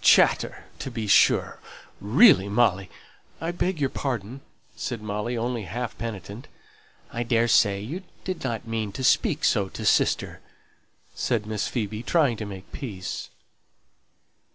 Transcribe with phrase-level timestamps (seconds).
[0.00, 1.60] 'Chatter' to be sure.
[2.00, 2.88] Really, Molly"
[3.42, 4.40] "I beg your pardon,"
[4.74, 6.48] said Molly, only half penitent.
[7.12, 10.40] "I daresay you did not mean to speak so to sister,"
[11.14, 13.28] said Miss Phoebe, trying to make peace.